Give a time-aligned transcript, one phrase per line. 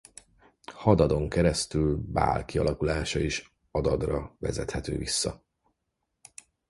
[0.73, 5.43] Hadadon keresztül Baál kialakulása is Adadra vezethető vissza.